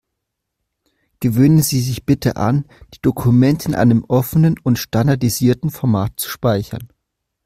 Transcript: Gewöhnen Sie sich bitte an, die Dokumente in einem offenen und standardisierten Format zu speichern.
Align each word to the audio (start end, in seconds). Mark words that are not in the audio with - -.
Gewöhnen 1.19 1.61
Sie 1.61 1.79
sich 1.79 2.07
bitte 2.07 2.35
an, 2.35 2.65
die 2.95 3.01
Dokumente 3.03 3.69
in 3.69 3.75
einem 3.75 4.03
offenen 4.05 4.55
und 4.63 4.79
standardisierten 4.79 5.69
Format 5.69 6.13
zu 6.19 6.27
speichern. 6.27 6.89